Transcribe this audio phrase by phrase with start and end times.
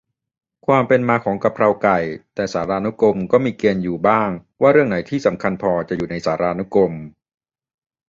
[0.65, 1.99] ความเป็นมาของกะเพราไก่
[2.35, 4.29] แต่สารานุกรมก็มีเกณฑ์อยู่บ้าง
[4.61, 6.93] ว่าเรื่องไหนที่ "สำคัญพอ" จะอยู่ในสารานุกรม